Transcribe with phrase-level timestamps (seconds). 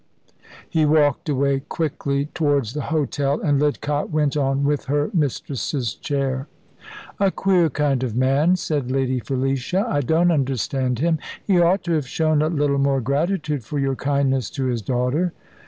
[0.67, 6.47] He walked away quickly towards the hotel, and Lidcott went on with her mistress's chair.
[7.19, 9.85] "A queer kind of man," said Lady Felicia.
[9.87, 11.19] "I don't understand him.
[11.45, 15.33] He ought to have shown a little more gratitude for your kindness to his daughter."